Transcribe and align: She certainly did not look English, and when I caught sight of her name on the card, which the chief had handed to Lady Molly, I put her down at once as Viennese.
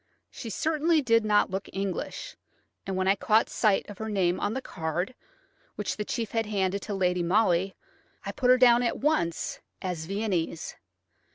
She 0.31 0.49
certainly 0.49 1.03
did 1.03 1.23
not 1.23 1.51
look 1.51 1.69
English, 1.71 2.35
and 2.87 2.95
when 2.95 3.07
I 3.07 3.13
caught 3.15 3.49
sight 3.51 3.87
of 3.87 3.99
her 3.99 4.09
name 4.09 4.39
on 4.39 4.55
the 4.55 4.59
card, 4.63 5.13
which 5.75 5.95
the 5.95 6.03
chief 6.03 6.31
had 6.31 6.47
handed 6.47 6.81
to 6.81 6.95
Lady 6.95 7.21
Molly, 7.21 7.75
I 8.25 8.31
put 8.31 8.49
her 8.49 8.57
down 8.57 8.81
at 8.81 8.97
once 8.97 9.59
as 9.79 10.05
Viennese. 10.07 10.73